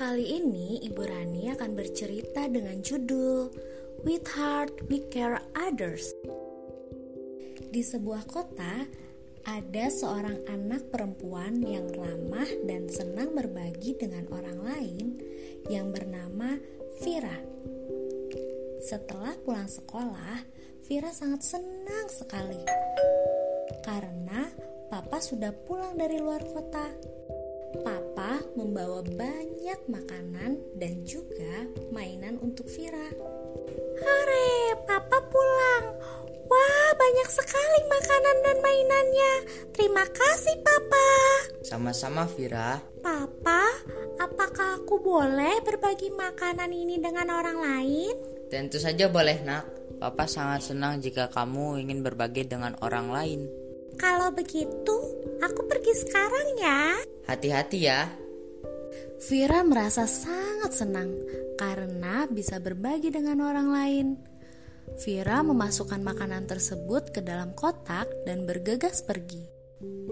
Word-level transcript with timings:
Kali 0.00 0.40
ini 0.40 0.80
Ibu 0.80 1.02
Rani 1.04 1.52
akan 1.52 1.76
bercerita 1.76 2.48
dengan 2.48 2.80
judul 2.80 3.52
With 4.00 4.32
Heart 4.32 4.88
We 4.88 5.04
Care 5.12 5.44
Others. 5.52 6.16
Di 7.68 7.84
sebuah 7.84 8.24
kota, 8.24 8.88
ada 9.44 9.84
seorang 9.92 10.40
anak 10.48 10.88
perempuan 10.88 11.60
yang 11.60 11.92
ramah 11.92 12.48
dan 12.64 12.88
senang 12.88 13.36
berbagi 13.36 13.92
dengan 14.00 14.24
orang 14.32 14.64
lain 14.64 15.20
yang 15.68 15.92
bernama 15.92 16.56
Vira. 17.04 17.36
Setelah 18.80 19.36
pulang 19.44 19.68
sekolah, 19.68 20.48
Vira 20.88 21.12
sangat 21.12 21.44
senang 21.44 22.08
sekali 22.08 22.64
karena 23.84 24.48
papa 24.88 25.20
sudah 25.20 25.52
pulang 25.52 25.92
dari 26.00 26.16
luar 26.16 26.40
kota. 26.40 26.88
Papa 27.70 28.42
membawa 28.58 28.98
banyak 29.06 29.80
makanan 29.86 30.58
dan 30.74 31.06
juga 31.06 31.70
mainan 31.94 32.34
untuk 32.42 32.66
Vira. 32.66 33.14
Hore, 34.02 34.74
papa 34.90 35.18
pulang. 35.30 35.86
Wah, 36.50 36.90
banyak 36.98 37.28
sekali 37.30 37.80
makanan 37.86 38.36
dan 38.42 38.56
mainannya. 38.58 39.34
Terima 39.70 40.02
kasih, 40.02 40.58
Papa. 40.66 41.08
Sama-sama, 41.62 42.26
Vira. 42.26 42.82
Papa, 42.98 43.70
apakah 44.18 44.82
aku 44.82 44.98
boleh 44.98 45.62
berbagi 45.62 46.10
makanan 46.10 46.74
ini 46.74 46.98
dengan 46.98 47.30
orang 47.30 47.58
lain? 47.62 48.14
Tentu 48.50 48.82
saja 48.82 49.06
boleh, 49.06 49.46
Nak. 49.46 49.64
Papa 50.02 50.26
sangat 50.26 50.66
senang 50.66 50.98
jika 50.98 51.30
kamu 51.30 51.86
ingin 51.86 52.02
berbagi 52.02 52.50
dengan 52.50 52.74
orang 52.82 53.14
lain. 53.14 53.40
Kalau 53.94 54.34
begitu, 54.34 54.96
aku 55.40 55.60
pergi 55.68 55.92
sekarang 55.96 56.48
ya. 56.60 56.82
Hati-hati 57.28 57.78
ya. 57.78 58.08
Vira 59.20 59.60
merasa 59.60 60.08
sangat 60.08 60.72
senang 60.72 61.12
karena 61.60 62.24
bisa 62.24 62.56
berbagi 62.56 63.12
dengan 63.12 63.44
orang 63.44 63.68
lain. 63.68 64.06
Vira 65.04 65.44
memasukkan 65.44 66.00
makanan 66.00 66.48
tersebut 66.48 67.12
ke 67.12 67.20
dalam 67.20 67.52
kotak 67.52 68.08
dan 68.24 68.48
bergegas 68.48 69.04
pergi. 69.04 69.44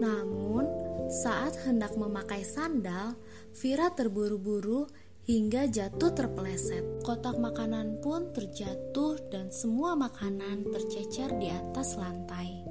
Namun, 0.00 0.64
saat 1.12 1.56
hendak 1.68 1.94
memakai 2.00 2.42
sandal, 2.42 3.16
Vira 3.54 3.92
terburu-buru 3.92 4.88
hingga 5.28 5.70
jatuh 5.70 6.10
terpeleset. 6.10 7.04
Kotak 7.06 7.38
makanan 7.38 8.02
pun 8.02 8.34
terjatuh 8.34 9.20
dan 9.30 9.52
semua 9.54 9.94
makanan 9.94 10.68
tercecer 10.72 11.38
di 11.38 11.48
atas 11.52 11.94
lantai. 11.94 12.64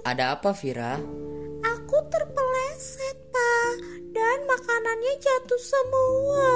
Ada 0.00 0.40
apa, 0.40 0.56
Vira? 0.56 0.96
Aku 1.60 1.98
terpeleset, 2.08 3.16
Pak, 3.28 3.74
dan 4.16 4.38
makanannya 4.48 5.14
jatuh 5.20 5.60
semua. 5.60 6.52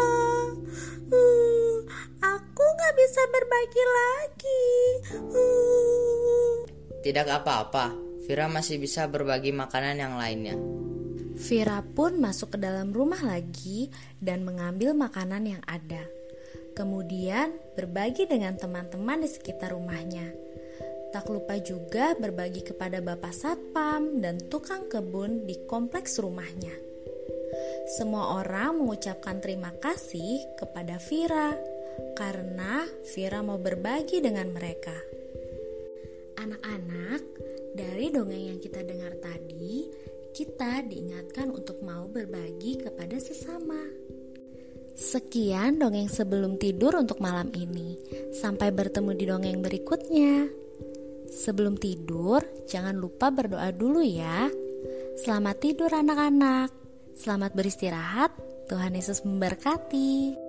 Uh, 1.12 1.77
aku 2.25 2.65
nggak 2.65 2.94
bisa 2.97 3.22
berbagi 3.28 3.84
lagi. 3.84 4.66
Uh. 5.28 6.65
Tidak 7.05 7.27
apa-apa, 7.28 7.93
Vira 8.25 8.49
masih 8.49 8.81
bisa 8.81 9.05
berbagi 9.12 9.53
makanan 9.53 10.00
yang 10.00 10.16
lainnya. 10.16 10.56
Vira 11.37 11.84
pun 11.84 12.16
masuk 12.16 12.56
ke 12.56 12.59
dalam 12.62 12.97
rumah 12.97 13.21
lagi 13.21 13.93
dan 14.25 14.49
mengambil 14.49 14.97
makanan 14.97 15.44
yang 15.44 15.62
ada. 15.69 16.00
Kemudian 16.72 17.53
berbagi 17.76 18.25
dengan 18.25 18.56
teman-teman 18.56 19.21
di 19.21 19.28
sekitar 19.28 19.76
rumahnya. 19.76 20.44
Tak 21.14 21.30
lupa 21.30 21.54
juga 21.62 22.19
berbagi 22.19 22.66
kepada 22.66 22.98
bapak 22.98 23.30
satpam 23.30 24.19
dan 24.19 24.34
tukang 24.50 24.91
kebun 24.91 25.47
di 25.47 25.62
kompleks 25.62 26.19
rumahnya. 26.19 26.75
Semua 27.94 28.42
orang 28.42 28.82
mengucapkan 28.82 29.38
terima 29.38 29.70
kasih 29.78 30.42
kepada 30.58 30.98
Vira 30.98 31.54
karena 32.19 32.82
Vira 33.14 33.47
mau 33.47 33.62
berbagi 33.62 34.19
dengan 34.26 34.50
mereka. 34.50 34.98
Anak-anak, 36.42 37.22
dari 37.78 38.10
dongeng 38.10 38.50
yang 38.50 38.58
kita 38.58 38.82
dengar 38.82 39.14
tadi, 39.22 39.86
kita 40.34 40.82
diingatkan 40.82 41.54
untuk 41.54 41.78
mau 41.86 42.10
berbagi 42.10 42.82
kepada 42.82 43.22
sesama. 43.22 43.86
Sekian 44.98 45.78
dongeng 45.78 46.10
sebelum 46.10 46.58
tidur 46.58 46.98
untuk 46.98 47.22
malam 47.22 47.54
ini. 47.54 48.02
Sampai 48.34 48.75
bertemu 48.75 49.10
di 49.14 49.25
dongeng 49.31 49.62
berikutnya. 49.62 50.63
Sebelum 51.34 51.75
tidur, 51.75 52.47
jangan 52.71 52.95
lupa 52.95 53.34
berdoa 53.34 53.75
dulu 53.75 53.99
ya. 54.06 54.47
Selamat 55.19 55.59
tidur, 55.59 55.91
anak-anak. 55.91 56.71
Selamat 57.19 57.50
beristirahat. 57.59 58.31
Tuhan 58.71 58.95
Yesus 58.95 59.27
memberkati. 59.27 60.44